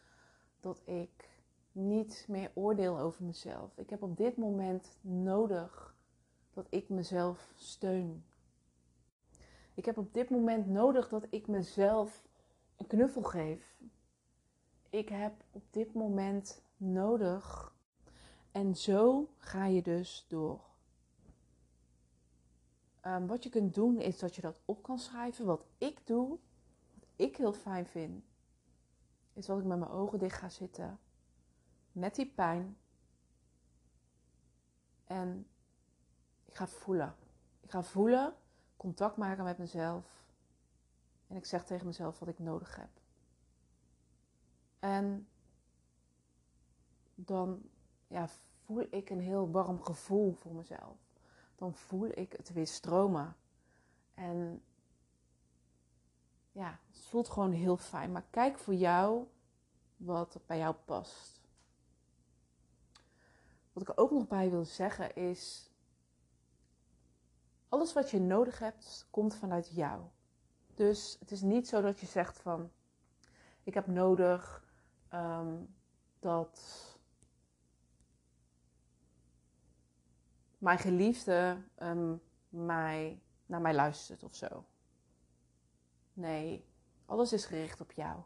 dat 0.60 0.82
ik 0.86 1.30
niet 1.72 2.26
meer 2.28 2.52
oordeel 2.54 3.00
over 3.00 3.24
mezelf. 3.24 3.78
Ik 3.78 3.90
heb 3.90 4.02
op 4.02 4.18
dit 4.18 4.38
moment 4.38 4.98
nodig 5.02 5.96
dat 6.54 6.68
ik 6.70 6.90
mezelf 6.90 7.52
steun. 7.56 8.26
Ik 9.74 9.86
heb 9.86 9.98
op 9.98 10.14
dit 10.14 10.30
moment 10.30 10.68
nodig 10.68 11.10
dat 11.10 11.28
ik 11.30 11.48
mezelf 11.48 12.28
een 12.76 12.88
knuffel 12.88 13.24
geef. 13.24 13.80
Ik 14.90 15.10
heb 15.10 15.44
op 15.52 15.64
dit 15.70 15.94
moment 15.94 16.62
nodig. 16.78 17.76
En 18.52 18.76
zo 18.76 19.30
ga 19.38 19.66
je 19.66 19.82
dus 19.82 20.26
door. 20.28 20.66
Um, 23.02 23.28
wat 23.28 23.44
je 23.44 23.50
kunt 23.50 23.74
doen 23.74 24.00
is 24.00 24.20
dat 24.20 24.36
je 24.36 24.42
dat 24.42 24.60
op 24.66 24.84
kan 24.84 25.00
schrijven. 25.00 25.46
Wat 25.46 25.66
ik 25.78 26.08
doe, 26.08 26.30
wat 26.94 27.10
ik 27.16 27.38
heel 27.38 27.54
fijn 27.54 27.86
vind, 27.86 28.24
is 29.34 29.46
dat 29.46 29.60
ik 29.60 29.66
met 29.66 29.80
mijn 29.80 29.92
ogen 29.92 30.20
dicht 30.20 30.38
ga 30.38 30.50
zitten. 30.50 31.00
Met 31.92 32.16
die 32.16 32.28
pijn. 32.28 32.78
En 35.06 35.48
ik 36.46 36.56
ga 36.56 36.68
voelen. 36.68 37.16
Ik 37.62 37.72
ga 37.72 37.84
voelen, 37.84 38.34
contact 38.78 39.18
maken 39.18 39.44
met 39.44 39.58
mezelf. 39.58 40.26
En 41.28 41.36
ik 41.36 41.46
zeg 41.46 41.66
tegen 41.66 41.86
mezelf 41.86 42.20
wat 42.20 42.30
ik 42.30 42.40
nodig 42.40 42.76
heb. 42.76 42.90
En 44.80 45.28
dan 47.16 47.70
ja, 48.08 48.28
voel 48.66 48.88
ik 48.90 49.10
een 49.10 49.22
heel 49.22 49.52
warm 49.52 49.82
gevoel 49.82 50.34
voor 50.34 50.54
mezelf 50.54 51.08
dan 51.58 51.74
voel 51.74 52.08
ik 52.08 52.32
het 52.32 52.54
weer 52.54 52.68
stromen. 52.68 53.36
En 54.14 54.64
ja, 56.52 56.80
het 56.88 57.06
voelt 57.06 57.30
gewoon 57.30 57.52
heel 57.52 57.78
fijn. 57.78 58.12
Maar 58.12 58.26
kijk 58.30 58.58
voor 58.58 58.74
jou 58.74 59.28
wat 59.96 60.40
bij 60.46 60.58
jou 60.58 60.76
past. 60.86 61.42
Wat 63.74 63.90
ik 63.90 64.00
ook 64.00 64.12
nog 64.12 64.28
bij 64.28 64.50
wil 64.50 64.66
zeggen 64.66 65.16
is: 65.16 65.72
alles 67.70 67.94
wat 67.94 68.10
je 68.10 68.20
nodig 68.20 68.60
hebt, 68.60 69.08
komt 69.10 69.36
vanuit 69.36 69.70
jou. 69.76 70.02
Dus 70.74 71.18
het 71.20 71.32
is 71.32 71.42
niet 71.42 71.68
zo 71.68 71.82
dat 71.82 72.00
je 72.00 72.06
zegt 72.06 72.40
van: 72.40 72.72
ik 73.64 73.74
heb 73.74 73.88
nodig 73.88 74.66
um, 75.14 75.76
dat 76.20 76.62
mijn 80.58 80.78
geliefde 80.78 81.64
um, 81.80 82.22
mij, 82.50 83.22
naar 83.46 83.62
mij 83.62 83.74
luistert 83.74 84.24
of 84.24 84.36
zo. 84.36 84.66
Nee, 86.14 86.66
alles 87.06 87.34
is 87.34 87.46
gericht 87.46 87.82
op 87.82 87.92
jou. 87.92 88.22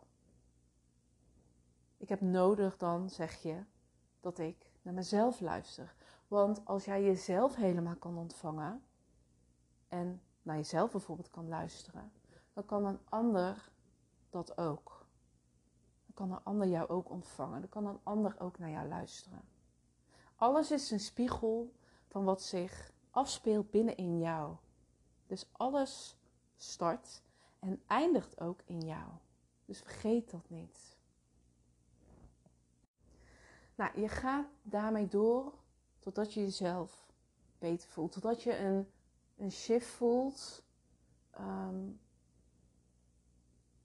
Ik 1.97 2.09
heb 2.09 2.21
nodig 2.21 2.77
dan, 2.77 3.09
zeg 3.09 3.41
je, 3.41 3.63
dat 4.19 4.39
ik 4.39 4.71
naar 4.81 4.93
mezelf 4.93 5.39
luister. 5.39 5.95
Want 6.27 6.65
als 6.65 6.85
jij 6.85 7.03
jezelf 7.03 7.55
helemaal 7.55 7.95
kan 7.95 8.17
ontvangen 8.17 8.83
en 9.87 10.21
naar 10.41 10.55
jezelf 10.55 10.91
bijvoorbeeld 10.91 11.29
kan 11.29 11.47
luisteren, 11.47 12.11
dan 12.53 12.65
kan 12.65 12.85
een 12.85 12.99
ander 13.09 13.71
dat 14.29 14.57
ook. 14.57 15.00
Kan 16.21 16.31
een 16.31 16.43
ander 16.43 16.67
jou 16.67 16.89
ook 16.89 17.09
ontvangen. 17.09 17.59
Dan 17.59 17.69
kan 17.69 17.85
een 17.85 17.99
ander 18.03 18.35
ook 18.39 18.59
naar 18.59 18.69
jou 18.69 18.87
luisteren. 18.87 19.41
Alles 20.35 20.71
is 20.71 20.91
een 20.91 20.99
spiegel 20.99 21.73
van 22.07 22.23
wat 22.23 22.41
zich 22.41 22.93
afspeelt 23.09 23.71
binnenin 23.71 24.19
jou. 24.19 24.55
Dus 25.27 25.49
alles 25.51 26.17
start 26.55 27.21
en 27.59 27.81
eindigt 27.87 28.39
ook 28.39 28.61
in 28.65 28.81
jou. 28.81 29.09
Dus 29.65 29.79
vergeet 29.79 30.31
dat 30.31 30.49
niet. 30.49 30.97
Nou, 33.75 33.99
je 33.99 34.07
gaat 34.07 34.47
daarmee 34.61 35.07
door 35.07 35.53
totdat 35.99 36.33
je 36.33 36.41
jezelf 36.41 37.11
beter 37.59 37.89
voelt. 37.89 38.11
Totdat 38.11 38.43
je 38.43 38.57
een, 38.57 38.91
een 39.37 39.51
shift 39.51 39.87
voelt. 39.87 40.63
Ehm, 41.31 41.89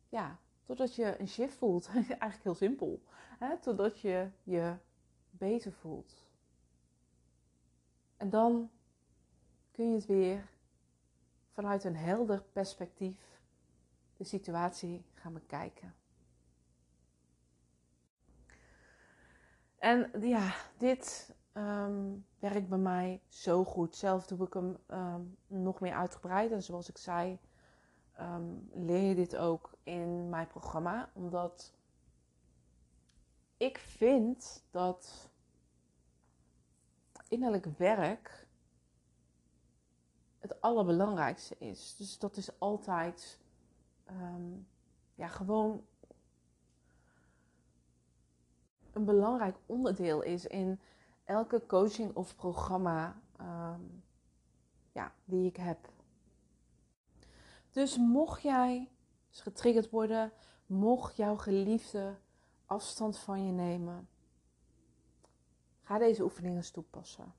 ja, 0.09 0.39
totdat 0.67 0.95
je 0.95 1.21
een 1.21 1.29
shift 1.29 1.55
voelt. 1.55 1.87
Eigenlijk 1.95 2.43
heel 2.43 2.55
simpel. 2.55 3.03
Hè? 3.39 3.59
Totdat 3.59 4.01
je 4.01 4.31
je 4.43 4.77
beter 5.31 5.73
voelt. 5.73 6.29
En 8.17 8.31
dan 8.31 8.71
kun 9.71 9.89
je 9.89 9.95
het 9.95 10.07
weer 10.07 10.49
vanuit 11.53 11.85
een 11.85 11.97
helder 11.97 12.43
perspectief 12.53 13.41
de 14.17 14.25
situatie 14.25 15.05
gaan 15.15 15.33
bekijken. 15.33 15.95
En 19.79 20.11
ja, 20.21 20.55
dit 20.79 21.35
um, 21.53 22.27
werkt 22.39 22.69
bij 22.69 22.79
mij 22.79 23.23
zo 23.29 23.65
goed. 23.65 23.97
Zelf 23.97 24.27
doe 24.27 24.47
ik 24.47 24.53
hem 24.53 24.77
um, 24.89 25.37
nog 25.47 25.81
meer 25.81 25.95
uitgebreid. 25.95 26.51
En 26.51 26.63
zoals 26.63 26.89
ik 26.89 26.99
zei, 26.99 27.39
um, 28.21 28.71
leer 28.73 29.09
je 29.09 29.15
dit 29.15 29.37
ook 29.37 29.73
in 29.83 30.29
mijn 30.29 30.47
programma. 30.47 31.11
Omdat 31.13 31.73
ik 33.57 33.79
vind 33.79 34.65
dat 34.71 35.31
innerlijk 37.29 37.67
werk 37.79 38.47
het 40.39 40.61
allerbelangrijkste 40.61 41.57
is. 41.59 41.97
Dus 41.97 42.19
dat 42.19 42.37
is 42.37 42.59
altijd 42.59 43.41
ehm, 44.05 44.53
ja, 45.15 45.29
gewoon 45.29 45.85
een 48.93 49.05
belangrijk 49.05 49.57
onderdeel 49.67 50.23
is 50.23 50.47
in 50.47 50.81
elke 51.25 51.67
coaching 51.67 52.15
of 52.15 52.37
programma 52.37 53.21
ehm, 53.37 53.81
ja, 54.93 55.13
die 55.25 55.47
ik 55.47 55.57
heb. 55.57 55.95
Dus 57.77 57.97
mocht 57.97 58.43
jij 58.43 58.91
getriggerd 59.31 59.91
worden, 59.91 60.33
mocht 60.67 61.17
jouw 61.17 61.37
geliefde 61.37 62.17
afstand 62.67 63.19
van 63.19 63.47
je 63.47 63.53
nemen, 63.53 64.09
ga 65.83 65.99
deze 65.99 66.23
oefeningen 66.23 66.57
eens 66.57 66.71
toepassen. 66.71 67.35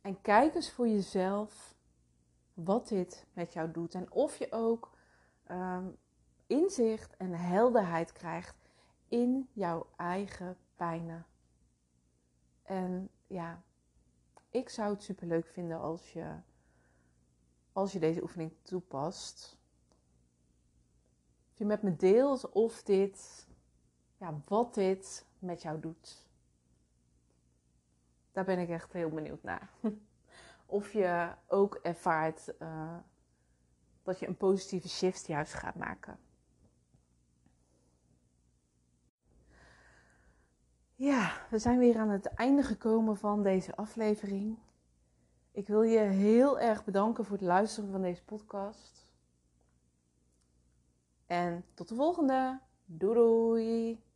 En 0.00 0.20
kijk 0.20 0.54
eens 0.54 0.70
voor 0.70 0.88
jezelf 0.88 1.74
wat 2.54 2.88
dit 2.88 3.26
met 3.32 3.52
jou 3.52 3.70
doet. 3.70 3.94
En 3.94 4.12
of 4.12 4.36
je 4.36 4.52
ook 4.52 4.90
ehm, 5.44 5.86
inzicht 6.46 7.16
en 7.16 7.32
helderheid 7.32 8.12
krijgt 8.12 8.56
in 9.08 9.48
jouw 9.52 9.86
eigen 9.96 10.56
pijnen. 10.76 11.26
En 12.62 13.10
ja, 13.26 13.62
ik 14.50 14.68
zou 14.68 14.92
het 14.92 15.02
super 15.02 15.26
leuk 15.26 15.46
vinden 15.46 15.80
als 15.80 16.12
je, 16.12 16.36
als 17.72 17.92
je 17.92 17.98
deze 17.98 18.22
oefening 18.22 18.52
toepast. 18.62 19.56
Je 21.54 21.64
met 21.64 21.82
me 21.82 21.96
deelt 21.96 22.50
of 22.50 22.82
dit, 22.82 23.46
ja, 24.16 24.40
wat 24.46 24.74
dit 24.74 25.26
met 25.38 25.62
jou 25.62 25.80
doet. 25.80 26.26
Daar 28.32 28.44
ben 28.44 28.58
ik 28.58 28.68
echt 28.68 28.92
heel 28.92 29.10
benieuwd 29.10 29.42
naar. 29.42 29.70
Of 30.66 30.92
je 30.92 31.32
ook 31.46 31.74
ervaart 31.74 32.54
uh, 32.58 32.96
dat 34.02 34.18
je 34.18 34.26
een 34.26 34.36
positieve 34.36 34.88
shift 34.88 35.26
juist 35.26 35.54
gaat 35.54 35.74
maken. 35.74 36.18
Ja, 40.94 41.32
we 41.50 41.58
zijn 41.58 41.78
weer 41.78 41.98
aan 41.98 42.08
het 42.08 42.26
einde 42.26 42.62
gekomen 42.62 43.16
van 43.16 43.42
deze 43.42 43.76
aflevering. 43.76 44.58
Ik 45.52 45.66
wil 45.66 45.82
je 45.82 45.98
heel 45.98 46.60
erg 46.60 46.84
bedanken 46.84 47.24
voor 47.24 47.36
het 47.36 47.46
luisteren 47.46 47.90
van 47.90 48.02
deze 48.02 48.24
podcast. 48.24 49.08
En 51.26 51.64
tot 51.74 51.88
de 51.88 51.94
volgende. 51.94 52.60
Doei 52.84 53.14
doei! 53.14 54.11